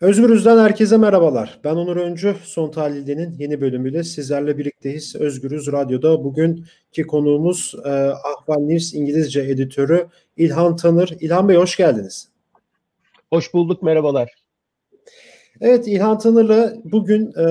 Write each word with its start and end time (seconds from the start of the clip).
Özgürüz'den 0.00 0.58
herkese 0.58 0.96
merhabalar. 0.96 1.60
Ben 1.64 1.74
Onur 1.74 1.96
Öncü. 1.96 2.36
Son 2.44 2.70
Tahlilde'nin 2.70 3.34
yeni 3.38 3.60
bölümüyle 3.60 4.04
sizlerle 4.04 4.58
birlikteyiz. 4.58 5.16
Özgürüz 5.16 5.72
Radyo'da 5.72 6.24
bugünkü 6.24 7.06
konuğumuz 7.06 7.74
e, 7.84 7.88
Ahval 7.88 8.60
News 8.60 8.94
İngilizce 8.94 9.40
editörü 9.40 10.06
İlhan 10.36 10.76
Tanır. 10.76 11.16
İlhan 11.20 11.48
Bey 11.48 11.56
hoş 11.56 11.76
geldiniz. 11.76 12.28
Hoş 13.30 13.54
bulduk, 13.54 13.82
merhabalar. 13.82 14.34
Evet 15.60 15.88
İlhan 15.88 16.18
Tanır'la 16.18 16.74
bugün 16.84 17.32
e, 17.36 17.44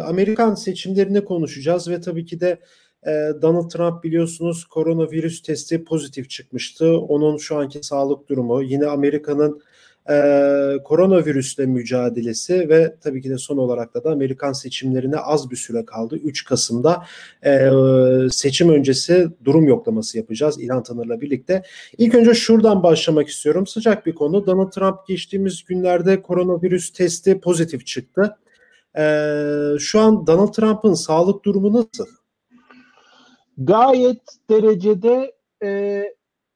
Amerikan 0.00 0.54
seçimlerini 0.54 1.24
konuşacağız 1.24 1.88
ve 1.88 2.00
tabii 2.00 2.24
ki 2.24 2.40
de 2.40 2.60
e, 3.06 3.10
Donald 3.42 3.70
Trump 3.70 4.04
biliyorsunuz 4.04 4.64
koronavirüs 4.64 5.42
testi 5.42 5.84
pozitif 5.84 6.30
çıkmıştı. 6.30 6.98
Onun 6.98 7.36
şu 7.36 7.56
anki 7.56 7.82
sağlık 7.82 8.28
durumu, 8.28 8.62
yine 8.62 8.86
Amerika'nın 8.86 9.62
e, 10.10 10.78
koronavirüsle 10.84 11.66
mücadelesi 11.66 12.68
ve 12.68 12.96
tabii 13.00 13.22
ki 13.22 13.30
de 13.30 13.38
son 13.38 13.56
olarak 13.56 13.94
da, 13.94 14.04
da 14.04 14.10
Amerikan 14.10 14.52
seçimlerine 14.52 15.16
az 15.16 15.50
bir 15.50 15.56
süre 15.56 15.84
kaldı. 15.84 16.16
3 16.16 16.44
Kasım'da 16.44 17.04
e, 17.44 17.70
seçim 18.30 18.68
öncesi 18.68 19.28
durum 19.44 19.68
yoklaması 19.68 20.18
yapacağız 20.18 20.60
İlhan 20.60 20.82
Tanır'la 20.82 21.20
birlikte. 21.20 21.62
İlk 21.98 22.14
önce 22.14 22.34
şuradan 22.34 22.82
başlamak 22.82 23.28
istiyorum. 23.28 23.66
Sıcak 23.66 24.06
bir 24.06 24.14
konu. 24.14 24.46
Donald 24.46 24.70
Trump 24.70 25.06
geçtiğimiz 25.08 25.64
günlerde 25.64 26.22
koronavirüs 26.22 26.92
testi 26.92 27.40
pozitif 27.40 27.86
çıktı. 27.86 28.36
E, 28.98 29.02
şu 29.78 30.00
an 30.00 30.26
Donald 30.26 30.52
Trump'ın 30.52 30.94
sağlık 30.94 31.44
durumu 31.44 31.72
nasıl? 31.72 32.06
Gayet 33.58 34.22
derecede 34.50 35.32
e, 35.62 36.02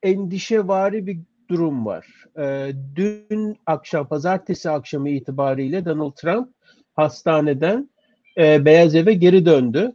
endişevari 0.03 1.07
bir 1.07 1.19
durum 1.51 1.85
var. 1.85 2.05
E, 2.37 2.73
dün 2.95 3.57
akşam, 3.65 4.07
pazartesi 4.07 4.69
akşamı 4.69 5.09
itibariyle 5.09 5.85
Donald 5.85 6.11
Trump 6.11 6.49
hastaneden 6.93 7.89
e, 8.37 8.65
Beyaz 8.65 8.95
Eve 8.95 9.13
geri 9.13 9.45
döndü. 9.45 9.91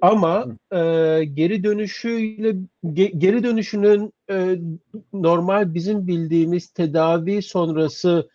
Ama 0.00 0.46
e, 0.72 0.78
geri 1.24 1.64
dönüşüyle 1.64 2.56
ge, 2.92 3.12
geri 3.18 3.44
dönüşünün 3.44 4.12
e, 4.30 4.58
normal 5.12 5.74
bizim 5.74 6.06
bildiğimiz 6.06 6.68
tedavi 6.68 7.42
sonrası 7.42 8.28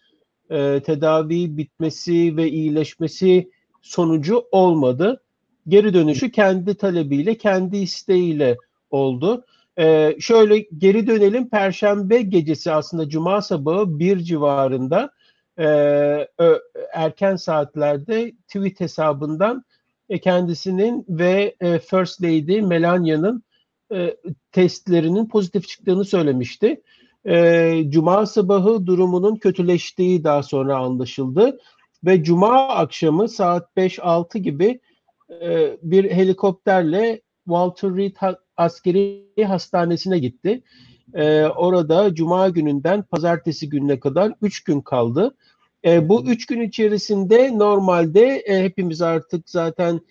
e, 0.50 0.82
tedavi 0.86 1.58
bitmesi 1.58 2.38
ve 2.38 2.50
iyileşmesi 2.50 3.50
sonucu 3.82 4.44
olmadı. 4.52 5.22
Geri 5.68 5.94
dönüşü 5.94 6.32
kendi 6.32 6.76
talebiyle, 6.76 7.38
kendi 7.38 7.78
isteğiyle 7.78 8.58
oldu. 8.90 9.46
Ee, 9.80 10.16
şöyle 10.20 10.60
geri 10.78 11.08
dönelim. 11.08 11.50
Perşembe 11.50 12.22
gecesi 12.22 12.72
aslında 12.72 13.10
Cuma 13.10 13.42
sabahı 13.42 14.00
bir 14.00 14.20
civarında 14.20 15.12
e, 15.60 15.66
erken 16.94 17.36
saatlerde 17.36 18.32
tweet 18.48 18.80
hesabından 18.80 19.66
e, 20.10 20.20
kendisinin 20.20 21.06
ve 21.10 21.56
e, 21.62 21.80
First 21.80 22.24
Lady 22.24 22.62
Melania'nın 22.62 23.44
e, 23.94 24.18
testlerinin 24.52 25.28
pozitif 25.28 25.68
çıktığını 25.68 26.06
söylemişti. 26.06 26.82
E, 27.28 27.84
Cuma 27.90 28.26
sabahı 28.26 28.86
durumunun 28.86 29.36
kötüleştiği 29.36 30.24
daha 30.24 30.44
sonra 30.44 30.78
anlaşıldı 30.78 31.60
ve 32.06 32.24
Cuma 32.24 32.68
akşamı 32.68 33.30
saat 33.30 33.70
5-6 33.78 34.38
gibi 34.38 34.80
e, 35.42 35.78
bir 35.82 36.12
helikopterle 36.12 37.22
Walter 37.46 37.96
Reed 37.96 38.16
Askeri 38.58 39.44
Hastanesi'ne 39.48 40.20
gitti. 40.20 40.64
E, 41.14 41.46
orada 41.46 42.16
Cuma 42.16 42.50
gününden 42.50 43.04
Pazartesi 43.04 43.70
gününe 43.70 44.00
kadar 44.00 44.34
3 44.42 44.64
gün 44.64 44.82
kaldı. 44.82 45.36
E, 45.86 46.10
bu 46.10 46.26
3 46.26 46.46
gün 46.46 46.62
içerisinde 46.62 47.58
normalde 47.58 48.38
e, 48.38 48.64
hepimiz 48.64 49.02
artık 49.02 49.50
zaten 49.50 50.02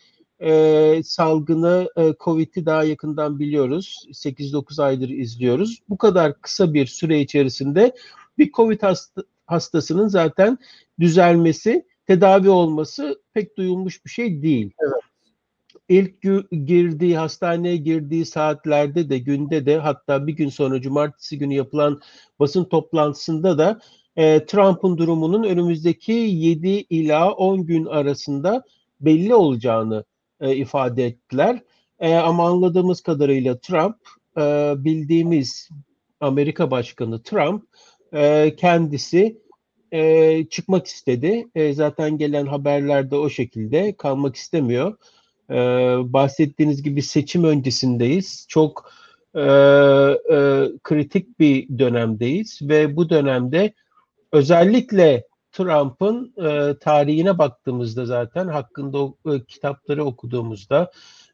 e, 0.40 1.00
salgını, 1.04 1.88
e, 1.96 2.14
Covid'i 2.20 2.66
daha 2.66 2.84
yakından 2.84 3.38
biliyoruz. 3.38 4.06
8-9 4.12 4.82
aydır 4.82 5.08
izliyoruz. 5.08 5.80
Bu 5.88 5.98
kadar 5.98 6.40
kısa 6.40 6.74
bir 6.74 6.86
süre 6.86 7.20
içerisinde 7.20 7.92
bir 8.38 8.52
Covid 8.52 8.82
hasta, 8.82 9.22
hastasının 9.46 10.08
zaten 10.08 10.58
düzelmesi, 11.00 11.86
tedavi 12.06 12.50
olması 12.50 13.22
pek 13.32 13.56
duyulmuş 13.56 14.04
bir 14.04 14.10
şey 14.10 14.42
değil. 14.42 14.70
Evet 14.78 15.13
ilk 15.88 16.22
girdiği 16.66 17.16
hastaneye 17.16 17.76
girdiği 17.76 18.26
saatlerde 18.26 19.08
de 19.08 19.18
günde 19.18 19.66
de 19.66 19.78
hatta 19.78 20.26
bir 20.26 20.32
gün 20.32 20.48
sonra 20.48 20.80
cumartesi 20.80 21.38
günü 21.38 21.54
yapılan 21.54 22.00
basın 22.40 22.64
toplantısında 22.64 23.58
da 23.58 23.80
e, 24.16 24.46
Trump'ın 24.46 24.98
durumunun 24.98 25.42
önümüzdeki 25.42 26.12
7 26.12 26.68
ila 26.68 27.32
10 27.32 27.66
gün 27.66 27.84
arasında 27.84 28.64
belli 29.00 29.34
olacağını 29.34 30.04
e, 30.40 30.56
ifade 30.56 31.06
ettiler. 31.06 31.62
E, 31.98 32.14
ama 32.14 32.48
anladığımız 32.48 33.00
kadarıyla 33.00 33.58
Trump 33.58 33.96
e, 34.36 34.74
bildiğimiz 34.76 35.68
Amerika 36.20 36.70
Başkanı 36.70 37.22
Trump 37.22 37.64
e, 38.12 38.54
kendisi 38.56 39.38
e, 39.92 40.44
çıkmak 40.50 40.86
istedi. 40.86 41.48
E, 41.54 41.72
zaten 41.72 42.18
gelen 42.18 42.46
haberlerde 42.46 43.16
o 43.16 43.28
şekilde 43.28 43.96
kalmak 43.96 44.36
istemiyor 44.36 44.96
e, 45.50 45.56
bahsettiğiniz 46.12 46.82
gibi 46.82 47.02
seçim 47.02 47.44
öncesindeyiz. 47.44 48.46
Çok 48.48 48.90
e, 49.34 49.40
e, 49.40 50.68
kritik 50.82 51.38
bir 51.40 51.78
dönemdeyiz 51.78 52.58
ve 52.62 52.96
bu 52.96 53.10
dönemde 53.10 53.74
özellikle 54.32 55.24
Trump'ın 55.52 56.34
e, 56.44 56.78
tarihine 56.78 57.38
baktığımızda 57.38 58.06
zaten 58.06 58.48
hakkında 58.48 58.98
o, 58.98 59.16
e, 59.26 59.44
kitapları 59.44 60.04
okuduğumuzda 60.04 60.90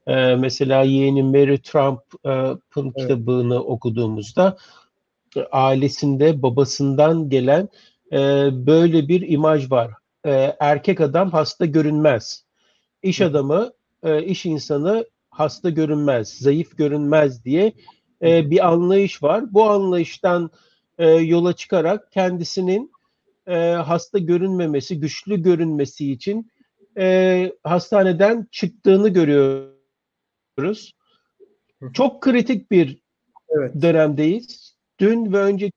e, 0.06 0.36
mesela 0.36 0.82
yeğeni 0.82 1.22
Mary 1.22 1.58
Trump'ın 1.58 2.84
evet. 2.84 2.96
kitabını 2.96 3.60
okuduğumuzda 3.62 4.56
e, 5.36 5.40
ailesinde 5.42 6.42
babasından 6.42 7.28
gelen 7.28 7.68
e, 8.12 8.18
böyle 8.66 9.08
bir 9.08 9.28
imaj 9.28 9.70
var. 9.70 9.90
E, 10.26 10.56
erkek 10.60 11.00
adam 11.00 11.30
hasta 11.30 11.66
görünmez. 11.66 12.44
İş 13.02 13.20
adamı 13.20 13.70
e, 14.02 14.22
iş 14.22 14.46
insanı 14.46 15.06
hasta 15.30 15.70
görünmez, 15.70 16.28
zayıf 16.28 16.78
görünmez 16.78 17.44
diye 17.44 17.72
e, 18.22 18.50
bir 18.50 18.68
anlayış 18.68 19.22
var. 19.22 19.54
Bu 19.54 19.64
anlayıştan 19.64 20.50
e, 20.98 21.08
yola 21.08 21.52
çıkarak 21.52 22.12
kendisinin 22.12 22.92
e, 23.46 23.56
hasta 23.70 24.18
görünmemesi, 24.18 25.00
güçlü 25.00 25.42
görünmesi 25.42 26.12
için 26.12 26.50
e, 26.98 27.52
hastaneden 27.64 28.46
çıktığını 28.50 29.08
görüyoruz. 29.08 30.94
Çok 31.92 32.22
kritik 32.22 32.70
bir 32.70 33.02
evet. 33.48 33.82
dönemdeyiz. 33.82 34.76
Dün 34.98 35.32
ve 35.32 35.38
önceki 35.38 35.72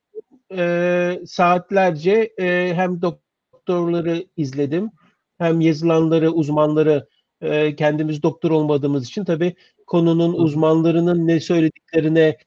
e, 0.52 1.20
saatlerce 1.28 2.34
e, 2.40 2.74
hem 2.76 3.02
doktorları 3.02 4.26
izledim 4.38 4.92
hem 5.38 5.62
yazılanları, 5.62 6.32
uzmanları 6.32 7.08
e, 7.44 7.76
kendimiz 7.76 8.24
doktor 8.24 8.52
olmadığımız 8.52 9.08
için 9.08 9.26
tabii 9.26 9.56
konunun 9.88 10.34
uzmanlarının 10.34 11.28
ne 11.28 11.40
söylediklerine 11.40 12.38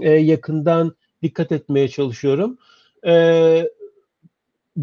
e, 0.00 0.10
yakından 0.10 0.96
dikkat 1.22 1.52
etmeye 1.52 1.88
çalışıyorum. 1.88 2.58
E, 3.06 3.64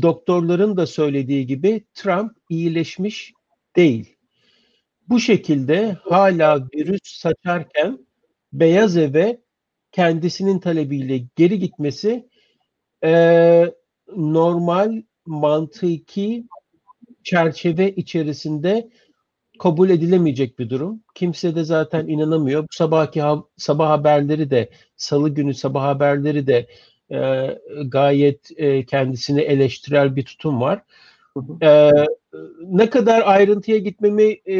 doktorların 0.01 0.77
da 0.77 0.87
söylediği 0.87 1.47
gibi 1.47 1.83
Trump 1.93 2.31
iyileşmiş 2.49 3.33
değil. 3.75 4.15
Bu 5.09 5.19
şekilde 5.19 5.97
hala 6.03 6.67
virüs 6.75 7.01
saçarken 7.03 7.99
Beyaz 8.53 8.97
Eve 8.97 9.41
kendisinin 9.91 10.59
talebiyle 10.59 11.21
geri 11.35 11.59
gitmesi 11.59 12.29
e, 13.03 13.73
normal 14.15 15.01
mantıki 15.25 16.47
çerçeve 17.23 17.91
içerisinde 17.91 18.89
kabul 19.59 19.89
edilemeyecek 19.89 20.59
bir 20.59 20.69
durum. 20.69 21.03
Kimse 21.15 21.55
de 21.55 21.63
zaten 21.63 22.07
inanamıyor. 22.07 22.63
Bu 22.63 22.67
sabahki 22.71 23.21
ha- 23.21 23.43
sabah 23.57 23.89
haberleri 23.89 24.49
de 24.49 24.69
salı 24.95 25.29
günü 25.29 25.53
sabah 25.53 25.83
haberleri 25.83 26.47
de 26.47 26.67
e, 27.11 27.47
gayet 27.85 28.49
e, 28.57 28.85
kendisini 28.85 29.41
eleştirel 29.41 30.15
bir 30.15 30.25
tutum 30.25 30.61
var. 30.61 30.83
E, 31.61 31.91
ne 32.61 32.89
kadar 32.89 33.21
ayrıntıya 33.25 33.77
gitmemi 33.77 34.37
e, 34.45 34.57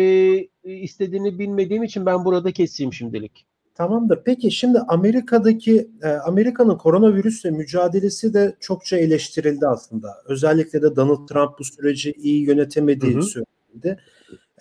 istediğini 0.64 1.40
bilmediğim 1.40 1.84
için 1.84 2.06
ben 2.06 2.26
burada 2.26 2.52
keseyim 2.52 2.94
şimdilik. 2.94 3.46
Tamamdır. 3.76 4.24
Peki 4.26 4.52
şimdi 4.52 4.80
Amerika'daki 4.80 5.90
e, 6.04 6.08
Amerika'nın 6.08 6.78
koronavirüsle 6.78 7.52
mücadelesi 7.52 8.34
de 8.34 8.56
çokça 8.60 8.98
eleştirildi 8.98 9.68
aslında. 9.68 10.08
Özellikle 10.26 10.82
de 10.82 10.96
Donald 10.96 11.28
Trump 11.28 11.60
bu 11.60 11.64
süreci 11.64 12.12
iyi 12.12 12.46
yönetemediği 12.46 13.14
hı 13.14 13.18
hı. 13.18 13.24
söylenildi. 13.24 14.00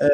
E, 0.01 0.09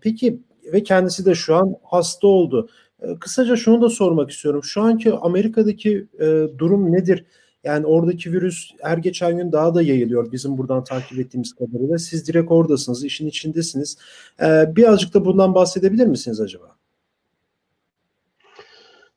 peki 0.00 0.40
ve 0.72 0.82
kendisi 0.82 1.24
de 1.24 1.34
şu 1.34 1.54
an 1.54 1.74
hasta 1.82 2.26
oldu. 2.26 2.68
E, 3.02 3.18
kısaca 3.18 3.56
şunu 3.56 3.82
da 3.82 3.88
sormak 3.88 4.30
istiyorum. 4.30 4.64
Şu 4.64 4.82
anki 4.82 5.12
Amerika'daki 5.12 6.06
e, 6.18 6.24
durum 6.58 6.92
nedir? 6.92 7.24
Yani 7.66 7.86
oradaki 7.86 8.32
virüs 8.32 8.70
her 8.82 8.98
geçen 8.98 9.36
gün 9.36 9.52
daha 9.52 9.74
da 9.74 9.82
yayılıyor 9.82 10.32
bizim 10.32 10.58
buradan 10.58 10.84
takip 10.84 11.18
ettiğimiz 11.18 11.54
kadarıyla. 11.54 11.98
Siz 11.98 12.28
direkt 12.28 12.50
oradasınız, 12.50 13.04
işin 13.04 13.26
içindesiniz. 13.26 13.98
Ee, 14.42 14.76
birazcık 14.76 15.14
da 15.14 15.24
bundan 15.24 15.54
bahsedebilir 15.54 16.06
misiniz 16.06 16.40
acaba? 16.40 16.76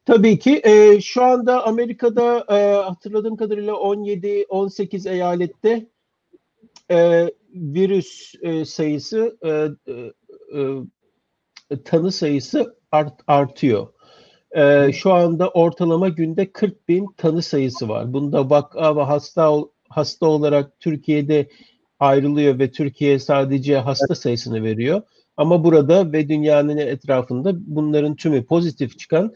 Tabii 0.05 0.39
ki. 0.39 0.61
E, 0.63 1.01
şu 1.01 1.23
anda 1.23 1.65
Amerika'da 1.65 2.45
e, 2.49 2.83
hatırladığım 2.83 3.35
kadarıyla 3.35 3.73
17-18 3.73 5.09
eyalette 5.09 5.85
e, 6.91 7.29
virüs 7.53 8.35
e, 8.41 8.65
sayısı, 8.65 9.37
e, 9.45 9.49
e, 9.93 10.11
e, 11.71 11.83
tanı 11.83 12.11
sayısı 12.11 12.75
art, 12.91 13.21
artıyor. 13.27 13.87
E, 14.51 14.93
şu 14.93 15.13
anda 15.13 15.49
ortalama 15.49 16.09
günde 16.09 16.51
40 16.51 16.89
bin 16.89 17.07
tanı 17.17 17.41
sayısı 17.41 17.89
var. 17.89 18.13
Bunda 18.13 18.49
vaka 18.49 18.95
ve 18.95 19.01
hasta 19.01 19.51
hasta 19.89 20.25
olarak 20.25 20.79
Türkiye'de 20.79 21.49
ayrılıyor 21.99 22.59
ve 22.59 22.71
Türkiye 22.71 23.19
sadece 23.19 23.77
hasta 23.77 24.15
sayısını 24.15 24.63
veriyor. 24.63 25.01
Ama 25.37 25.63
burada 25.63 26.11
ve 26.11 26.29
dünyanın 26.29 26.77
etrafında 26.77 27.51
bunların 27.75 28.15
tümü 28.15 28.45
pozitif 28.45 28.99
çıkan 28.99 29.33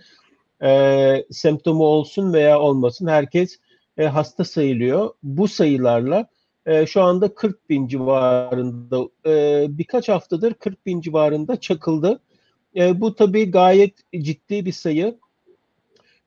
e, 0.64 1.26
semptomu 1.32 1.84
olsun 1.84 2.34
veya 2.34 2.60
olmasın 2.60 3.08
herkes 3.08 3.60
e, 3.98 4.06
hasta 4.06 4.44
sayılıyor. 4.44 5.10
Bu 5.24 5.48
sayılarla 5.48 6.28
e, 6.66 6.86
şu 6.86 7.02
anda 7.02 7.36
40 7.36 7.70
bin 7.70 7.88
civarında 7.88 9.10
e, 9.26 9.66
birkaç 9.70 10.10
haftadır 10.10 10.54
40 10.54 10.86
bin 10.86 11.02
civarında 11.02 11.60
çakıldı. 11.60 12.20
E, 12.76 13.02
bu 13.02 13.16
tabii 13.16 13.52
gayet 13.52 13.94
ciddi 14.20 14.66
bir 14.66 14.72
sayı. 14.72 15.18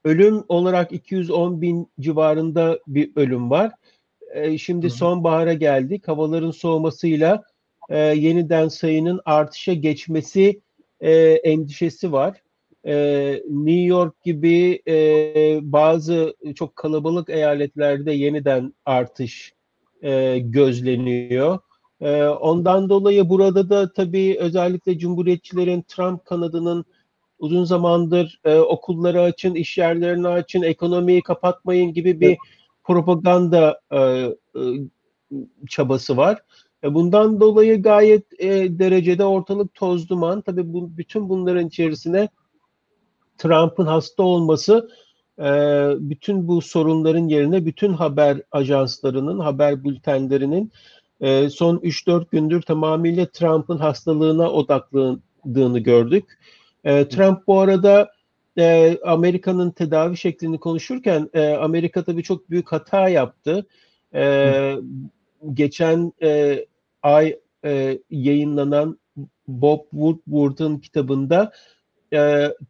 Ölüm 0.04 0.44
olarak 0.48 0.92
210 0.92 1.60
bin 1.60 1.90
civarında 2.00 2.78
bir 2.86 3.10
ölüm 3.16 3.50
var. 3.50 3.72
E, 4.34 4.58
şimdi 4.58 4.90
sonbahara 4.90 5.52
geldik. 5.52 6.08
Havaların 6.08 6.50
soğumasıyla 6.50 7.42
e, 7.90 7.98
yeniden 7.98 8.68
sayının 8.68 9.20
artışa 9.24 9.72
geçmesi 9.72 10.60
e, 11.00 11.12
endişesi 11.22 12.12
var 12.12 12.42
e, 12.86 12.94
New 13.48 13.82
York 13.82 14.22
gibi 14.22 14.82
e, 14.88 14.94
bazı 15.62 16.36
çok 16.54 16.76
kalabalık 16.76 17.30
eyaletlerde 17.30 18.12
yeniden 18.12 18.74
artış 18.84 19.55
e, 20.02 20.38
gözleniyor. 20.38 21.58
E, 22.00 22.24
ondan 22.24 22.88
dolayı 22.88 23.28
burada 23.28 23.70
da 23.70 23.92
tabii 23.92 24.36
özellikle 24.40 24.98
Cumhuriyetçilerin 24.98 25.82
Trump 25.82 26.24
kanadının 26.24 26.84
uzun 27.38 27.64
zamandır 27.64 28.40
e, 28.44 28.58
okulları 28.58 29.20
açın, 29.20 29.54
iş 29.54 29.78
yerlerini 29.78 30.28
açın, 30.28 30.62
ekonomiyi 30.62 31.22
kapatmayın 31.22 31.92
gibi 31.92 32.20
bir 32.20 32.36
propaganda 32.84 33.80
e, 33.92 33.98
e, 33.98 34.34
çabası 35.68 36.16
var. 36.16 36.42
E, 36.84 36.94
bundan 36.94 37.40
dolayı 37.40 37.82
gayet 37.82 38.40
e, 38.40 38.78
derecede 38.78 39.24
ortalık 39.24 39.74
toz 39.74 40.08
duman. 40.08 40.40
Tabii 40.40 40.72
bu, 40.72 40.96
bütün 40.96 41.28
bunların 41.28 41.66
içerisine 41.66 42.28
Trump'ın 43.38 43.86
hasta 43.86 44.22
olması 44.22 44.90
e, 45.38 45.44
bütün 45.98 46.48
bu 46.48 46.60
sorunların 46.60 47.28
yerine 47.28 47.66
bütün 47.66 47.92
haber 47.92 48.42
ajanslarının, 48.52 49.38
haber 49.38 49.84
bültenlerinin 49.84 50.72
e, 51.20 51.50
son 51.50 51.76
3-4 51.76 52.30
gündür 52.30 52.62
tamamıyla 52.62 53.26
Trump'ın 53.26 53.78
hastalığına 53.78 54.50
odaklandığını 54.50 55.78
gördük. 55.78 56.38
E, 56.84 57.08
Trump 57.08 57.46
bu 57.46 57.60
arada 57.60 58.10
e, 58.58 58.98
Amerika'nın 59.04 59.70
tedavi 59.70 60.16
şeklini 60.16 60.60
konuşurken 60.60 61.30
Amerika 61.60 62.04
tabii 62.04 62.22
çok 62.22 62.50
büyük 62.50 62.72
hata 62.72 63.08
yaptı. 63.08 63.66
Geçen 65.52 66.12
ay 67.02 67.38
yayınlanan 68.10 68.98
Bob 69.48 69.80
Woodward'ın 69.90 70.78
kitabında 70.78 71.52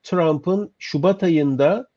Trump'ın 0.02 0.70
Şubat 0.78 1.22
ayında 1.22 1.88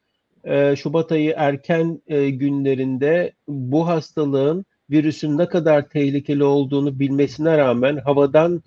e, 0.49 0.75
Şubat 0.75 1.11
ayı 1.11 1.33
erken 1.37 2.01
e, 2.07 2.29
günlerinde 2.29 3.33
bu 3.47 3.87
hastalığın 3.87 4.65
virüsün 4.89 5.37
ne 5.37 5.47
kadar 5.47 5.89
tehlikeli 5.89 6.43
olduğunu 6.43 6.99
bilmesine 6.99 7.57
rağmen 7.57 7.97
havadan 7.97 8.63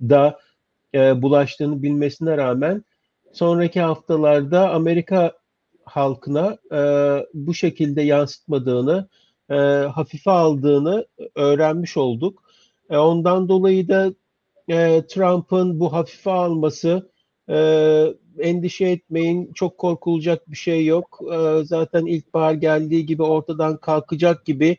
da 0.00 0.38
e, 0.94 1.22
bulaştığını 1.22 1.82
bilmesine 1.82 2.36
rağmen 2.36 2.84
sonraki 3.32 3.80
haftalarda 3.80 4.70
Amerika 4.70 5.32
halkına 5.84 6.58
e, 6.72 6.80
bu 7.34 7.54
şekilde 7.54 8.02
yansıtmadığını, 8.02 9.08
hafife 9.94 10.30
aldığını 10.30 11.06
öğrenmiş 11.34 11.96
olduk. 11.96 12.42
Ondan 12.90 13.48
dolayı 13.48 13.88
da 13.88 14.12
e, 14.68 15.06
Trump'ın 15.06 15.80
bu 15.80 15.92
hafife 15.92 16.30
alması 16.30 17.10
endişe 18.40 18.84
etmeyin, 18.84 19.52
çok 19.54 19.78
korkulacak 19.78 20.50
bir 20.50 20.56
şey 20.56 20.86
yok. 20.86 21.20
E, 21.32 21.64
zaten 21.64 22.06
ilkbahar 22.06 22.54
geldiği 22.54 23.06
gibi 23.06 23.22
ortadan 23.22 23.76
kalkacak 23.76 24.44
gibi 24.44 24.76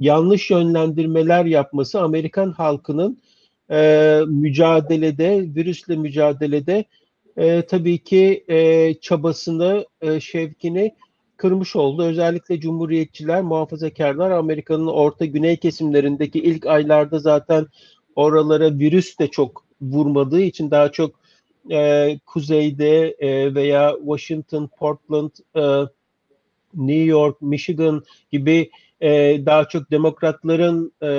yanlış 0.00 0.50
yönlendirmeler 0.50 1.44
yapması 1.44 2.00
Amerikan 2.00 2.52
halkının 2.52 3.18
e, 3.70 4.20
mücadelede, 4.26 5.54
virüsle 5.54 5.96
mücadelede 5.96 6.84
e, 7.36 7.62
tabii 7.62 7.98
ki 7.98 8.44
e, 8.48 8.94
çabasını, 8.94 9.86
şevkini 10.20 10.94
kırmış 11.36 11.76
oldu. 11.76 12.02
Özellikle 12.02 12.60
Cumhuriyetçiler, 12.60 13.42
muhafazakarlar 13.42 14.30
Amerika'nın 14.30 14.86
orta 14.86 15.24
güney 15.24 15.56
kesimlerindeki 15.56 16.38
ilk 16.38 16.66
aylarda 16.66 17.18
zaten 17.18 17.66
oralara 18.16 18.78
virüs 18.78 19.18
de 19.18 19.28
çok 19.28 19.64
vurmadığı 19.80 20.40
için 20.40 20.70
daha 20.70 20.92
çok 20.92 21.25
e, 21.70 22.18
kuzeyde 22.26 23.16
e, 23.18 23.54
veya 23.54 23.94
Washington, 23.98 24.70
Portland, 24.78 25.30
e, 25.56 25.90
New 26.74 27.04
York, 27.04 27.42
Michigan 27.42 28.02
gibi 28.32 28.70
e, 29.00 29.40
daha 29.46 29.68
çok 29.68 29.90
demokratların 29.90 30.92
e, 31.02 31.10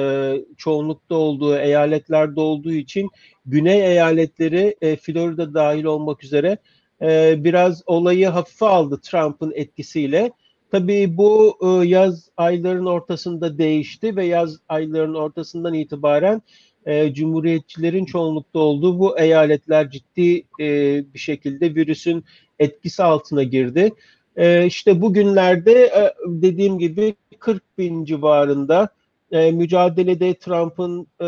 çoğunlukta 0.58 1.16
olduğu 1.16 1.58
eyaletlerde 1.58 2.40
olduğu 2.40 2.72
için 2.72 3.10
güney 3.46 3.86
eyaletleri 3.86 4.76
e, 4.82 4.96
Florida 4.96 5.54
dahil 5.54 5.84
olmak 5.84 6.24
üzere 6.24 6.58
e, 7.02 7.36
biraz 7.44 7.84
olayı 7.86 8.28
hafife 8.28 8.66
aldı 8.66 9.00
Trump'ın 9.04 9.52
etkisiyle. 9.56 10.32
Tabii 10.72 11.18
bu 11.18 11.58
e, 11.62 11.88
yaz 11.88 12.30
ayların 12.38 12.86
ortasında 12.86 13.58
değişti 13.58 14.16
ve 14.16 14.26
yaz 14.26 14.58
aylarının 14.70 15.16
ortasından 15.16 15.74
itibaren 15.74 16.42
e, 16.88 17.14
cumhuriyetçilerin 17.14 18.06
çoğunlukta 18.06 18.60
olduğu 18.60 19.00
bu 19.00 19.20
eyaletler 19.20 19.90
ciddi 19.90 20.44
e, 20.60 20.66
bir 21.14 21.20
şekilde 21.20 21.76
virüsün 21.76 22.26
etkisi 22.60 23.04
altına 23.04 23.44
girdi. 23.44 23.92
E, 24.36 24.66
işte 24.66 25.02
bugünlerde 25.02 25.74
e, 25.74 26.14
dediğim 26.26 26.80
gibi 26.80 27.16
40 27.40 27.78
bin 27.78 28.06
civarında 28.06 28.90
e, 29.32 29.52
mücadelede 29.52 30.34
Trump'ın 30.34 31.08
e, 31.22 31.26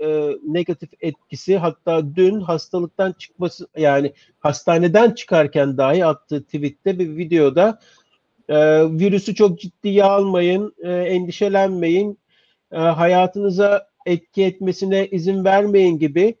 e, 0.00 0.36
negatif 0.46 0.90
etkisi 1.00 1.58
hatta 1.58 2.16
dün 2.16 2.40
hastalıktan 2.40 3.12
çıkması 3.12 3.68
yani 3.76 4.12
hastaneden 4.40 5.10
çıkarken 5.10 5.78
dahi 5.78 6.04
attığı 6.04 6.44
tweette 6.44 6.98
bir 6.98 7.16
videoda 7.16 7.80
e, 8.48 8.56
virüsü 8.84 9.34
çok 9.34 9.60
ciddiye 9.60 10.04
almayın, 10.04 10.74
e, 10.82 10.92
endişelenmeyin, 10.92 12.18
e, 12.72 12.76
hayatınıza 12.76 13.88
etki 14.08 14.44
etmesine 14.44 15.06
izin 15.06 15.44
vermeyin 15.44 15.98
gibi 15.98 16.34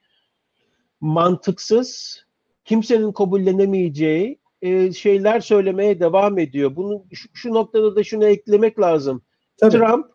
mantıksız, 1.00 2.18
kimsenin 2.64 3.12
kabullenemeyeceği 3.12 4.38
e, 4.62 4.92
şeyler 4.92 5.40
söylemeye 5.40 6.00
devam 6.00 6.38
ediyor. 6.38 6.76
Bunu 6.76 7.04
şu, 7.12 7.28
şu 7.34 7.54
noktada 7.54 7.96
da 7.96 8.04
şunu 8.04 8.26
eklemek 8.26 8.80
lazım. 8.80 9.22
Tabii. 9.56 9.72
Trump 9.72 10.06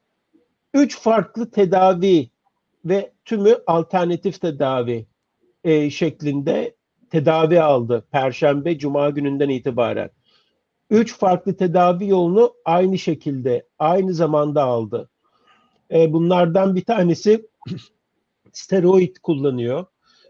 üç 0.73 0.99
farklı 0.99 1.51
tedavi 1.51 2.29
ve 2.85 3.11
tümü 3.25 3.57
alternatif 3.67 4.41
tedavi 4.41 5.05
e, 5.63 5.89
şeklinde 5.89 6.75
tedavi 7.09 7.61
aldı 7.61 8.07
Perşembe, 8.11 8.77
Cuma 8.77 9.09
gününden 9.09 9.49
itibaren. 9.49 10.09
Üç 10.89 11.17
farklı 11.17 11.57
tedavi 11.57 12.07
yolunu 12.07 12.53
aynı 12.65 12.97
şekilde, 12.97 13.67
aynı 13.79 14.13
zamanda 14.13 14.63
aldı. 14.63 15.09
E, 15.91 16.13
bunlardan 16.13 16.75
bir 16.75 16.85
tanesi 16.85 17.47
steroid 18.51 19.15
kullanıyor 19.23 19.85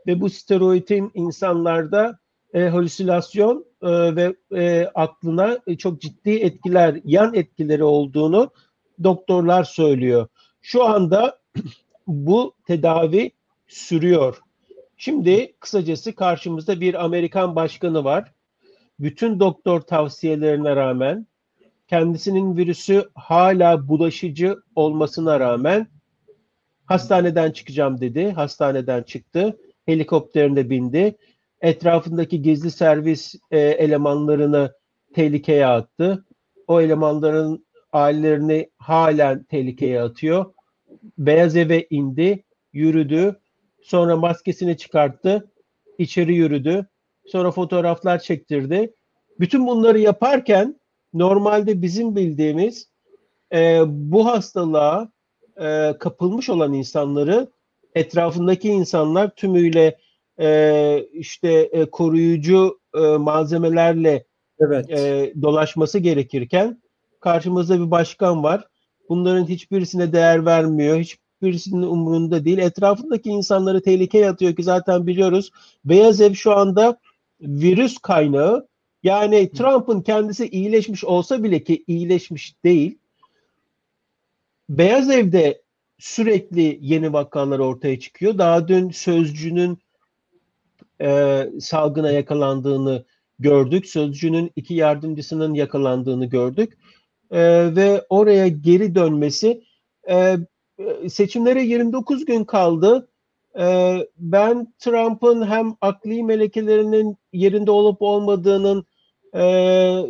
ve 0.08 0.22
bu 0.22 0.30
steroidin 0.30 1.12
insanlarda 1.14 2.20
e, 2.54 2.62
halüsinasyon 2.64 3.66
e, 3.82 4.16
ve 4.16 4.36
e, 4.56 4.92
aklına 4.96 5.60
çok 5.78 6.02
ciddi 6.02 6.32
etkiler, 6.32 7.00
yan 7.04 7.34
etkileri 7.34 7.84
olduğunu 7.84 8.52
doktorlar 9.04 9.64
söylüyor. 9.64 10.28
Şu 10.62 10.84
anda 10.84 11.40
bu 12.08 12.54
tedavi 12.68 13.32
sürüyor. 13.68 14.40
Şimdi 14.98 15.54
kısacası 15.60 16.16
karşımızda 16.16 16.82
bir 16.82 17.04
Amerikan 17.06 17.56
başkanı 17.56 18.04
var. 18.04 18.34
Bütün 19.00 19.40
doktor 19.40 19.82
tavsiyelerine 19.82 20.76
rağmen 20.76 21.28
kendisinin 21.88 22.58
virüsü 22.58 23.10
hala 23.16 23.88
bulaşıcı 23.88 24.58
olmasına 24.76 25.40
rağmen 25.40 25.88
hastaneden 26.86 27.52
çıkacağım 27.52 28.02
dedi. 28.02 28.32
Hastaneden 28.32 29.04
çıktı. 29.04 29.58
Helikopterine 29.86 30.70
bindi. 30.70 31.18
Etrafındaki 31.62 32.42
gizli 32.42 32.72
servis 32.72 33.36
e, 33.52 33.60
elemanlarını 33.60 34.74
tehlikeye 35.14 35.68
attı. 35.68 36.26
O 36.68 36.82
elemanların 36.82 37.66
ailelerini 37.92 38.70
halen 38.78 39.44
tehlikeye 39.44 40.02
atıyor. 40.02 40.54
Beyaz 41.18 41.56
eve 41.56 41.88
indi, 41.90 42.44
yürüdü. 42.74 43.40
Sonra 43.82 44.18
maskesini 44.18 44.78
çıkarttı, 44.78 45.52
içeri 45.98 46.36
yürüdü. 46.36 46.88
Sonra 47.26 47.52
fotoğraflar 47.52 48.20
çektirdi. 48.20 48.94
Bütün 49.40 49.68
bunları 49.68 50.00
yaparken 50.00 50.80
normalde 51.14 51.82
bizim 51.82 52.16
bildiğimiz 52.16 52.90
e, 53.54 53.82
bu 53.88 54.26
hastalığa 54.26 55.12
e, 55.62 55.94
kapılmış 56.00 56.50
olan 56.50 56.74
insanları 56.74 57.48
etrafındaki 57.96 58.70
insanlar 58.70 59.36
tümüyle 59.36 59.98
e, 60.40 61.06
işte 61.14 61.52
e, 61.52 61.86
koruyucu 61.86 62.80
e, 62.96 63.00
malzemelerle 63.00 64.26
evet. 64.60 64.90
e, 64.90 65.34
dolaşması 65.42 66.00
gerekirken 66.00 66.82
karşımızda 67.20 67.80
bir 67.86 67.92
başkan 67.92 68.44
var. 68.44 68.68
Bunların 69.10 69.46
hiçbirisine 69.48 70.14
değer 70.14 70.46
vermiyor. 70.46 70.98
Hiçbirisinin 70.98 71.82
umurunda 71.82 72.46
değil. 72.46 72.58
Etrafındaki 72.58 73.30
insanları 73.30 73.82
tehlikeye 73.82 74.30
atıyor 74.30 74.56
ki 74.56 74.64
zaten 74.64 75.08
biliyoruz. 75.08 75.52
Beyaz 75.86 76.22
Ev 76.22 76.34
şu 76.34 76.54
anda 76.54 77.00
virüs 77.42 77.98
kaynağı. 77.98 78.68
Yani 79.04 79.52
Trump'ın 79.52 80.02
kendisi 80.02 80.50
iyileşmiş 80.50 81.04
olsa 81.04 81.44
bile 81.44 81.64
ki 81.64 81.84
iyileşmiş 81.88 82.64
değil. 82.64 82.98
Beyaz 84.70 85.10
Ev'de 85.10 85.62
sürekli 86.00 86.80
yeni 86.82 87.14
vakalar 87.14 87.60
ortaya 87.60 88.00
çıkıyor. 88.00 88.38
Daha 88.38 88.68
dün 88.68 88.90
sözcünün 88.90 89.78
e, 91.02 91.50
salgına 91.60 92.12
yakalandığını 92.12 93.06
gördük. 93.40 93.88
Sözcünün 93.88 94.52
iki 94.56 94.74
yardımcısının 94.74 95.54
yakalandığını 95.54 96.26
gördük. 96.26 96.78
E, 97.32 97.76
ve 97.76 98.06
oraya 98.10 98.48
geri 98.48 98.96
dönmesi 98.96 99.64
e, 100.10 100.38
seçimlere 101.10 101.64
29 101.64 102.26
gün 102.26 102.44
kaldı. 102.44 103.08
E, 103.60 103.98
ben 104.18 104.74
Trump'ın 104.80 105.48
hem 105.48 105.76
akli 105.82 106.24
melekelerinin 106.24 107.18
yerinde 107.34 107.72
olup 107.72 108.02
olmadığının 108.02 108.86
e, 109.36 109.44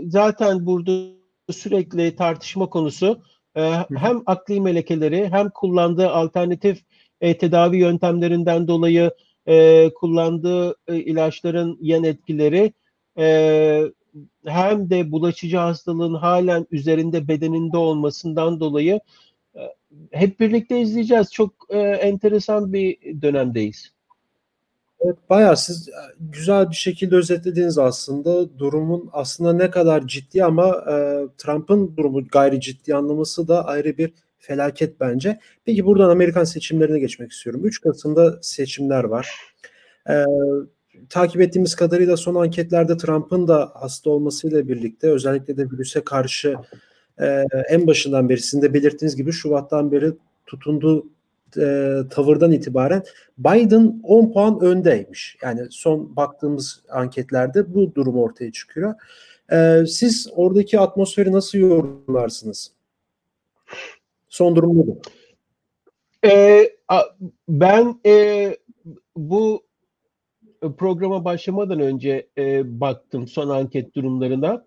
zaten 0.08 0.66
burada 0.66 1.14
sürekli 1.52 2.16
tartışma 2.16 2.70
konusu. 2.70 3.24
E, 3.56 3.62
hem 3.98 4.24
akli 4.26 4.62
melekeleri 4.62 5.30
hem 5.32 5.50
kullandığı 5.50 6.10
alternatif 6.10 6.84
e, 7.22 7.38
tedavi 7.38 7.78
yöntemlerinden 7.78 8.68
dolayı 8.68 9.12
e, 9.48 9.90
kullandığı 9.96 10.76
e, 10.88 10.96
ilaçların 10.96 11.78
yan 11.82 12.04
etkileri 12.04 12.74
e, 13.18 13.84
hem 14.46 14.90
de 14.90 15.12
bulaşıcı 15.12 15.58
hastalığın 15.58 16.14
halen 16.14 16.68
üzerinde 16.72 17.28
bedeninde 17.28 17.78
olmasından 17.78 18.60
dolayı 18.60 19.00
e, 19.56 19.62
hep 20.12 20.40
birlikte 20.40 20.82
izleyeceğiz. 20.82 21.34
Çok 21.34 21.54
e, 21.70 21.80
enteresan 21.80 22.74
bir 22.74 23.22
dönemdeyiz. 23.22 23.93
Evet, 25.06 25.18
bayağı 25.30 25.58
siz 25.58 25.90
e, 25.90 25.94
güzel 26.20 26.70
bir 26.70 26.76
şekilde 26.76 27.16
özetlediniz 27.16 27.78
aslında. 27.78 28.60
Durumun 28.60 29.10
aslında 29.14 29.54
ne 29.54 29.72
kadar 29.72 30.08
ciddi 30.08 30.44
ama 30.44 30.68
e, 30.68 30.94
Trump'ın 31.38 31.98
durumu 31.98 32.28
gayri 32.28 32.62
ciddi 32.62 32.96
anlaması 32.96 33.48
da 33.48 33.66
ayrı 33.66 33.98
bir 33.98 34.14
felaket 34.40 35.00
bence. 35.00 35.40
Peki 35.66 35.86
buradan 35.86 36.10
Amerikan 36.10 36.44
seçimlerine 36.44 37.00
geçmek 37.00 37.32
istiyorum. 37.32 37.62
3 37.66 37.82
Kasım'da 37.82 38.40
seçimler 38.42 39.04
var. 39.04 39.38
E, 40.10 40.24
takip 41.10 41.42
ettiğimiz 41.42 41.76
kadarıyla 41.76 42.18
son 42.18 42.36
anketlerde 42.36 42.98
Trump'ın 42.98 43.48
da 43.48 43.72
hasta 43.76 44.10
olmasıyla 44.10 44.68
birlikte 44.68 45.12
özellikle 45.12 45.58
de 45.58 45.72
virüse 45.72 46.04
karşı 46.04 46.56
e, 47.22 47.44
en 47.70 47.88
başından 47.88 48.30
beri 48.30 48.40
sizin 48.40 48.62
de 48.62 48.74
belirttiğiniz 48.74 49.16
gibi 49.16 49.32
Şubat'tan 49.32 49.92
beri 49.92 50.12
tutunduğu 50.46 51.06
e, 51.58 52.00
tavırdan 52.10 52.52
itibaren 52.52 53.04
Biden 53.38 54.02
10 54.04 54.34
puan 54.34 54.60
öndeymiş. 54.60 55.38
Yani 55.42 55.62
son 55.70 56.16
baktığımız 56.16 56.84
anketlerde 56.90 57.74
bu 57.74 57.96
durum 57.96 58.18
ortaya 58.18 58.52
çıkıyor. 58.52 58.94
E, 59.52 59.86
siz 59.88 60.28
oradaki 60.36 60.80
atmosferi 60.80 61.32
nasıl 61.32 61.58
yorumlarsınız? 61.58 62.72
Son 64.30 64.56
durum 64.56 64.78
nedir? 64.78 64.98
E, 66.26 66.64
ben 67.50 68.00
e, 68.06 68.58
bu 69.16 69.64
programa 70.78 71.26
başlamadan 71.26 71.80
önce 71.80 72.28
e, 72.38 72.80
baktım 72.80 73.28
son 73.28 73.50
anket 73.50 73.96
durumlarına. 73.96 74.64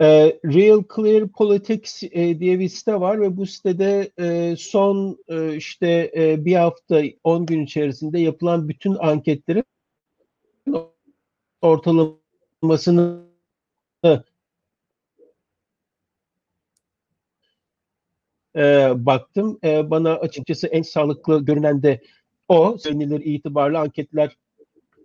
E, 0.00 0.38
Real 0.44 0.82
Clear 0.96 1.28
Politics 1.28 2.02
e, 2.02 2.40
diye 2.40 2.58
bir 2.58 2.68
site 2.68 3.00
var 3.00 3.20
ve 3.20 3.36
bu 3.36 3.46
sitede 3.46 4.10
e, 4.18 4.56
son 4.58 5.18
e, 5.28 5.56
işte 5.56 6.12
e, 6.16 6.44
bir 6.44 6.54
hafta 6.54 7.02
10 7.24 7.46
gün 7.46 7.64
içerisinde 7.64 8.18
yapılan 8.18 8.68
bütün 8.68 8.94
anketlerin 8.94 9.64
ortalamasını 11.62 13.24
e, 18.56 18.92
baktım. 19.06 19.58
E, 19.64 19.90
bana 19.90 20.14
açıkçası 20.14 20.66
en 20.66 20.82
sağlıklı 20.82 21.44
görünen 21.44 21.82
de 21.82 22.00
o. 22.48 22.78
Söylenilir 22.78 23.20
itibarlı 23.24 23.78
anketler 23.78 24.36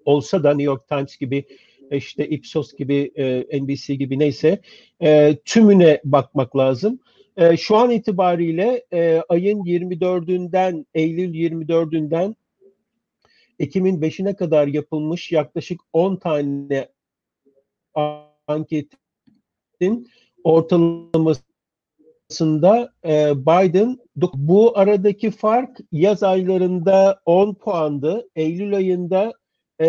olsa 0.05 0.43
da 0.43 0.49
New 0.49 0.63
York 0.63 0.87
Times 0.87 1.17
gibi 1.17 1.45
işte 1.91 2.29
Ipsos 2.29 2.73
gibi 2.73 3.11
e, 3.15 3.61
NBC 3.61 3.95
gibi 3.95 4.19
neyse 4.19 4.59
e, 5.01 5.37
tümüne 5.45 6.01
bakmak 6.03 6.57
lazım. 6.57 6.99
E, 7.37 7.57
şu 7.57 7.77
an 7.77 7.91
itibariyle 7.91 8.85
e, 8.93 9.21
ayın 9.29 9.59
24'ünden 9.59 10.85
Eylül 10.93 11.33
24'ünden 11.33 12.35
Ekim'in 13.59 14.01
5'ine 14.01 14.35
kadar 14.35 14.67
yapılmış 14.67 15.31
yaklaşık 15.31 15.81
10 15.93 16.15
tane 16.15 16.89
anketin 18.47 20.07
ortalamasında 20.43 22.93
e, 23.05 23.45
Biden 23.45 23.99
bu 24.33 24.77
aradaki 24.77 25.31
fark 25.31 25.77
yaz 25.91 26.23
aylarında 26.23 27.21
10 27.25 27.53
puandı. 27.53 28.29
Eylül 28.35 28.75
ayında 28.75 29.33
e, 29.81 29.85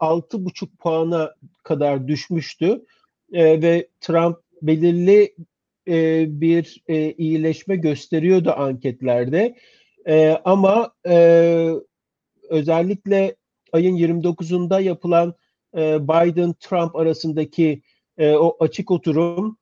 6,5 0.00 0.76
puana 0.76 1.34
kadar 1.62 2.08
düşmüştü. 2.08 2.84
Ve 3.32 3.88
Trump 4.00 4.36
belirli 4.62 5.34
bir 6.40 6.82
iyileşme 7.18 7.76
gösteriyordu 7.76 8.52
anketlerde. 8.56 9.56
Ama 10.44 10.92
özellikle 12.48 13.36
ayın 13.72 13.96
29'unda 13.96 14.82
yapılan 14.82 15.34
Biden-Trump 15.74 16.96
arasındaki 16.96 17.82
o 18.20 18.56
açık 18.60 18.90
oturum 18.90 19.58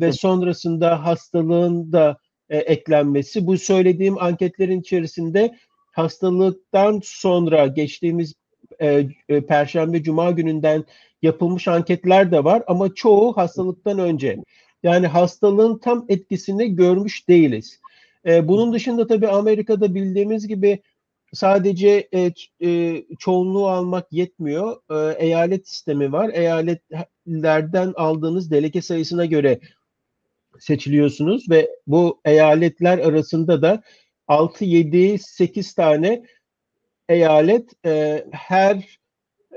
ve 0.00 0.12
sonrasında 0.12 1.04
hastalığın 1.04 1.92
da 1.92 2.18
e, 2.48 2.58
eklenmesi. 2.58 3.46
Bu 3.46 3.58
söylediğim 3.58 4.18
anketlerin 4.18 4.80
içerisinde 4.80 5.58
hastalıktan 5.92 7.00
sonra 7.04 7.66
geçtiğimiz 7.66 8.34
e, 8.80 9.06
e, 9.28 9.46
Perşembe 9.46 10.02
Cuma 10.02 10.30
gününden 10.30 10.84
yapılmış 11.22 11.68
anketler 11.68 12.32
de 12.32 12.44
var 12.44 12.62
ama 12.66 12.94
çoğu 12.94 13.36
hastalıktan 13.36 13.98
önce. 13.98 14.36
Yani 14.82 15.06
hastalığın 15.06 15.78
tam 15.78 16.04
etkisini 16.08 16.76
görmüş 16.76 17.28
değiliz. 17.28 17.80
E, 18.26 18.48
bunun 18.48 18.72
dışında 18.72 19.06
tabii 19.06 19.28
Amerika'da 19.28 19.94
bildiğimiz 19.94 20.48
gibi 20.48 20.82
sadece 21.32 22.08
e, 22.12 22.32
e, 22.68 23.02
çoğunluğu 23.18 23.68
almak 23.68 24.12
yetmiyor. 24.12 24.76
E, 24.90 25.24
eyalet 25.24 25.68
sistemi 25.68 26.12
var. 26.12 26.30
Eyaletlerden 26.34 27.92
aldığınız 27.96 28.50
delege 28.50 28.82
sayısına 28.82 29.24
göre 29.24 29.60
seçiliyorsunuz 30.58 31.50
ve 31.50 31.70
bu 31.86 32.20
eyaletler 32.24 32.98
arasında 32.98 33.62
da 33.62 33.82
6, 34.28 34.64
7, 34.64 35.18
8 35.18 35.74
tane 35.74 36.22
eyalet 37.08 37.86
e, 37.86 38.24
her 38.32 38.98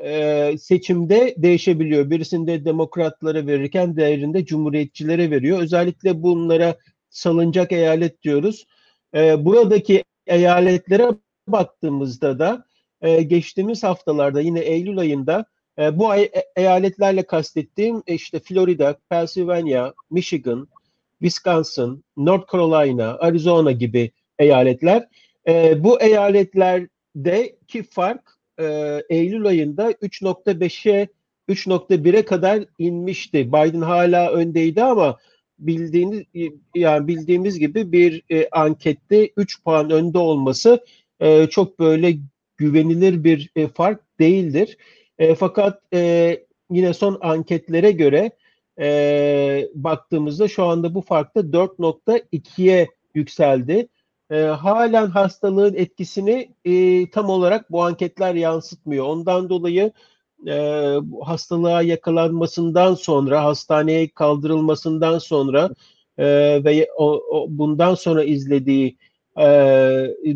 e, 0.03 0.57
seçimde 0.57 1.35
değişebiliyor. 1.37 2.09
Birisinde 2.09 2.65
demokratlara 2.65 3.47
verirken 3.47 3.95
diğerinde 3.95 4.45
cumhuriyetçilere 4.45 5.31
veriyor. 5.31 5.59
Özellikle 5.59 6.23
bunlara 6.23 6.75
salınacak 7.09 7.71
eyalet 7.71 8.23
diyoruz. 8.23 8.67
E, 9.15 9.45
buradaki 9.45 10.03
eyaletlere 10.27 11.09
baktığımızda 11.47 12.39
da 12.39 12.65
e, 13.01 13.21
geçtiğimiz 13.21 13.83
haftalarda 13.83 14.41
yine 14.41 14.59
Eylül 14.59 14.97
ayında 14.97 15.45
e, 15.79 15.99
bu 15.99 16.09
ay, 16.09 16.21
e, 16.23 16.43
eyaletlerle 16.55 17.23
kastettiğim 17.23 18.03
işte 18.07 18.39
Florida, 18.39 18.97
Pennsylvania, 19.09 19.93
Michigan, 20.11 20.67
Wisconsin, 21.21 22.03
North 22.17 22.51
Carolina, 22.51 23.17
Arizona 23.19 23.71
gibi 23.71 24.11
eyaletler. 24.39 25.07
E, 25.47 25.83
bu 25.83 26.01
eyaletlerdeki 27.25 27.83
fark 27.83 28.21
e, 28.59 29.01
Eylül 29.09 29.45
ayında 29.45 29.91
3.5'e 29.91 31.07
3.1'e 31.49 32.25
kadar 32.25 32.63
inmişti. 32.79 33.47
Biden 33.47 33.81
hala 33.81 34.31
öndeydi 34.31 34.83
ama 34.83 35.17
bildiğiniz 35.59 36.23
yani 36.75 37.07
bildiğimiz 37.07 37.59
gibi 37.59 37.91
bir 37.91 38.23
e, 38.29 38.47
ankette 38.51 39.29
3 39.37 39.63
puan 39.63 39.89
önde 39.89 40.17
olması 40.17 40.85
e, 41.19 41.47
çok 41.47 41.79
böyle 41.79 42.13
güvenilir 42.57 43.23
bir 43.23 43.49
e, 43.55 43.67
fark 43.67 44.19
değildir. 44.19 44.77
E, 45.19 45.35
fakat 45.35 45.81
e, 45.93 46.39
yine 46.71 46.93
son 46.93 47.17
anketlere 47.21 47.91
göre 47.91 48.31
e, 48.79 49.67
baktığımızda 49.75 50.47
şu 50.47 50.63
anda 50.63 50.95
bu 50.95 51.01
fark 51.01 51.35
da 51.35 51.39
4.2'ye 51.39 52.87
yükseldi. 53.15 53.87
E, 54.31 54.41
halen 54.41 55.07
hastalığın 55.07 55.73
etkisini 55.75 56.49
e, 56.65 57.09
tam 57.09 57.29
olarak 57.29 57.71
bu 57.71 57.83
anketler 57.83 58.35
yansıtmıyor. 58.35 59.05
Ondan 59.05 59.49
dolayı 59.49 59.91
e, 60.47 60.95
hastalığa 61.23 61.81
yakalanmasından 61.81 62.93
sonra, 62.93 63.43
hastaneye 63.43 64.09
kaldırılmasından 64.09 65.17
sonra 65.19 65.69
e, 66.17 66.25
ve 66.63 66.89
o, 66.97 67.11
o, 67.13 67.47
bundan 67.49 67.95
sonra 67.95 68.23
izlediği 68.23 68.97
e, 69.39 69.45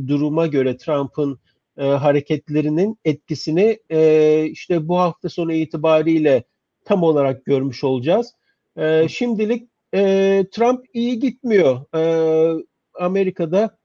duruma 0.07 0.47
göre 0.47 0.77
Trump'ın 0.77 1.39
e, 1.77 1.85
hareketlerinin 1.85 2.97
etkisini 3.05 3.79
e, 3.89 4.45
işte 4.45 4.87
bu 4.87 4.99
hafta 4.99 5.29
sonu 5.29 5.53
itibariyle 5.53 6.43
tam 6.85 7.03
olarak 7.03 7.45
görmüş 7.45 7.83
olacağız. 7.83 8.35
E, 8.77 9.07
şimdilik 9.09 9.69
e, 9.93 10.45
Trump 10.51 10.85
iyi 10.93 11.19
gitmiyor. 11.19 11.95
E, 11.95 12.63
Amerika'da 12.99 13.77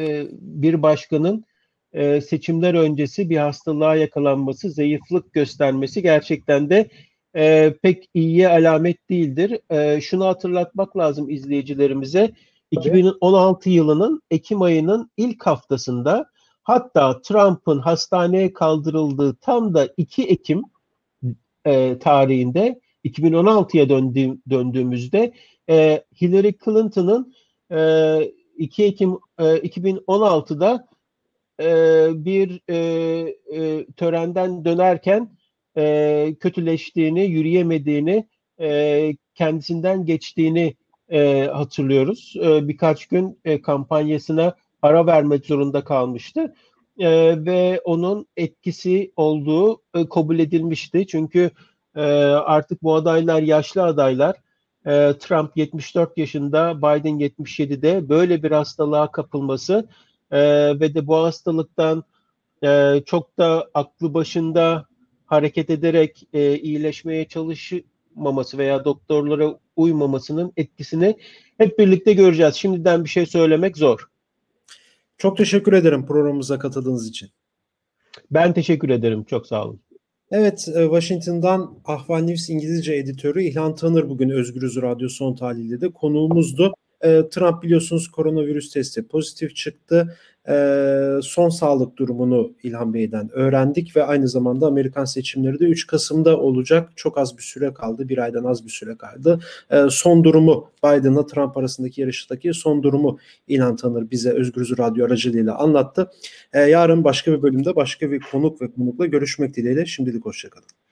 e, 0.00 0.26
bir 0.32 0.82
başkanın 0.82 1.44
e, 1.92 2.20
seçimler 2.20 2.74
öncesi 2.74 3.30
bir 3.30 3.36
hastalığa 3.36 3.96
yakalanması, 3.96 4.70
zayıflık 4.70 5.32
göstermesi 5.32 6.02
gerçekten 6.02 6.70
de 6.70 6.88
e, 7.36 7.74
pek 7.82 8.10
iyiye 8.14 8.48
alamet 8.48 9.10
değildir. 9.10 9.60
E, 9.70 10.00
şunu 10.00 10.26
hatırlatmak 10.26 10.96
lazım 10.96 11.30
izleyicilerimize. 11.30 12.32
2016 12.70 13.70
yılının 13.70 14.22
Ekim 14.30 14.62
ayının 14.62 15.10
ilk 15.16 15.46
haftasında 15.46 16.26
hatta 16.62 17.20
Trump'ın 17.22 17.78
hastaneye 17.78 18.52
kaldırıldığı 18.52 19.36
tam 19.36 19.74
da 19.74 19.88
2 19.96 20.22
Ekim 20.24 20.62
e, 21.64 21.98
tarihinde 21.98 22.80
2016'ya 23.04 23.88
döndüğüm, 23.88 24.42
döndüğümüzde 24.50 25.32
e, 25.70 26.04
Hillary 26.20 26.52
Clinton'ın 26.64 27.34
e, 27.72 27.78
2 28.60 28.84
Ekim 28.84 29.18
e, 29.38 29.44
2016'da 29.44 30.88
e, 31.60 32.08
bir 32.24 32.60
e, 32.68 32.76
e, 33.52 33.86
törenden 33.96 34.64
dönerken 34.64 35.36
e, 35.76 36.34
kötüleştiğini, 36.40 37.24
yürüyemediğini, 37.24 38.28
e, 38.60 39.12
kendisinden 39.34 40.04
geçtiğini 40.04 40.74
e, 41.08 41.48
hatırlıyoruz. 41.52 42.34
E, 42.42 42.68
birkaç 42.68 43.06
gün 43.06 43.38
e, 43.44 43.62
kampanyasına 43.62 44.54
ara 44.82 45.06
vermek 45.06 45.46
zorunda 45.46 45.84
kalmıştı 45.84 46.54
e, 46.98 47.44
ve 47.44 47.80
onun 47.84 48.26
etkisi 48.36 49.12
olduğu 49.16 49.82
e, 49.94 50.08
kabul 50.08 50.38
edilmişti. 50.38 51.06
Çünkü 51.06 51.50
e, 51.96 52.02
artık 52.30 52.82
bu 52.82 52.94
adaylar 52.94 53.42
yaşlı 53.42 53.82
adaylar. 53.82 54.36
E, 54.86 55.12
Trump 55.20 55.56
74 55.56 56.18
yaşında, 56.18 56.78
Biden 56.78 57.20
77'de 57.20 58.08
böyle 58.08 58.42
bir 58.42 58.50
hastalığa 58.50 59.10
kapılması 59.12 59.88
e, 60.30 60.40
ve 60.80 60.94
de 60.94 61.06
bu 61.06 61.16
hastalıktan 61.16 62.04
e, 62.64 63.02
çok 63.06 63.38
da 63.38 63.70
aklı 63.74 64.14
başında 64.14 64.86
hareket 65.26 65.70
ederek 65.70 66.28
e, 66.32 66.58
iyileşmeye 66.58 67.28
çalışmaması 67.28 68.58
veya 68.58 68.84
doktorlara 68.84 69.58
uymamasının 69.76 70.52
etkisini 70.56 71.16
hep 71.58 71.78
birlikte 71.78 72.12
göreceğiz. 72.12 72.54
Şimdiden 72.54 73.04
bir 73.04 73.08
şey 73.08 73.26
söylemek 73.26 73.76
zor. 73.76 74.08
Çok 75.18 75.36
teşekkür 75.36 75.72
ederim 75.72 76.06
programımıza 76.06 76.58
katıldığınız 76.58 77.08
için. 77.08 77.30
Ben 78.30 78.52
teşekkür 78.52 78.88
ederim. 78.90 79.24
Çok 79.24 79.46
sağ 79.46 79.64
olun. 79.64 79.80
Evet, 80.30 80.68
e, 80.68 80.82
Washington'dan 80.82 81.78
Ahval 81.84 82.18
News 82.20 82.50
İngilizce 82.50 82.94
editörü 82.94 83.42
İlhan 83.42 83.74
Tanır 83.74 84.08
bugün 84.08 84.30
Özgürüz 84.30 84.82
Radyo 84.82 85.08
Son 85.08 85.34
Tahlil'de 85.34 85.80
de 85.80 85.88
konuğumuzdu. 85.88 86.74
E, 87.00 87.22
Trump 87.30 87.62
biliyorsunuz 87.62 88.08
koronavirüs 88.08 88.72
testi 88.72 89.08
pozitif 89.08 89.56
çıktı. 89.56 90.16
E, 90.50 90.54
son 91.22 91.48
sağlık 91.48 91.96
durumunu 91.96 92.52
İlhan 92.62 92.94
Bey'den 92.94 93.30
öğrendik 93.32 93.96
ve 93.96 94.04
aynı 94.04 94.28
zamanda 94.28 94.66
Amerikan 94.66 95.04
seçimleri 95.04 95.60
de 95.60 95.64
3 95.64 95.86
Kasım'da 95.86 96.38
olacak. 96.38 96.90
Çok 96.96 97.18
az 97.18 97.38
bir 97.38 97.42
süre 97.42 97.74
kaldı. 97.74 98.08
Bir 98.08 98.18
aydan 98.18 98.44
az 98.44 98.64
bir 98.64 98.70
süre 98.70 98.96
kaldı. 98.96 99.40
E, 99.70 99.82
son 99.90 100.24
durumu 100.24 100.70
Biden'la 100.84 101.26
Trump 101.26 101.56
arasındaki 101.56 102.00
yarıştaki 102.00 102.54
son 102.54 102.82
durumu 102.82 103.18
İlhan 103.48 103.76
Tanır 103.76 104.10
bize 104.10 104.30
Özgürüz 104.30 104.78
Radyo 104.78 105.06
aracılığıyla 105.06 105.58
anlattı. 105.58 106.10
E, 106.52 106.60
yarın 106.60 107.04
başka 107.04 107.32
bir 107.32 107.42
bölümde 107.42 107.76
başka 107.76 108.10
bir 108.10 108.20
konuk 108.20 108.62
ve 108.62 108.70
konukla 108.70 109.06
görüşmek 109.06 109.56
dileğiyle. 109.56 109.86
Şimdilik 109.86 110.24
hoşçakalın. 110.26 110.89